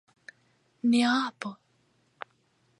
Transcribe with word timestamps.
Nia 0.89 1.11
apo! 1.27 1.51